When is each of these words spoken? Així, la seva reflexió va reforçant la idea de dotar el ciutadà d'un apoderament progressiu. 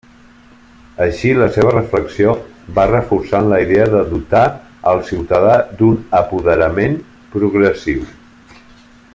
Així, 1.03 1.33
la 1.39 1.49
seva 1.57 1.73
reflexió 1.75 2.33
va 2.79 2.85
reforçant 2.93 3.51
la 3.51 3.61
idea 3.67 3.85
de 3.97 4.01
dotar 4.15 4.43
el 4.93 5.05
ciutadà 5.13 5.55
d'un 5.83 6.03
apoderament 6.25 7.01
progressiu. 7.37 8.07